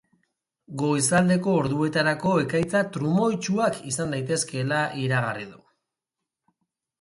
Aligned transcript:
Goizaldeko 0.81 1.51
orduetarako 1.57 2.31
ekaitza 2.43 2.81
trumoitsuak 2.95 3.77
izan 3.93 4.17
daitezkela 4.17 4.81
iragarri 5.05 5.47
du. 5.53 5.63